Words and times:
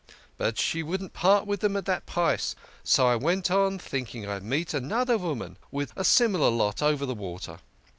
But 0.35 0.57
she 0.57 0.81
wouldn't 0.81 1.13
part 1.13 1.45
with 1.45 1.59
them 1.59 1.77
at 1.77 1.85
that 1.85 2.07
price, 2.07 2.55
so 2.83 3.07
I 3.07 3.15
went 3.15 3.51
on, 3.51 3.77
think 3.77 4.15
ing 4.15 4.27
I'd 4.27 4.41
meet 4.41 4.73
another 4.73 5.15
woman 5.19 5.57
with 5.69 5.93
a 5.95 6.03
similar 6.03 6.49
lot 6.49 6.81
over 6.81 7.05
the 7.05 7.13
water. 7.13 7.59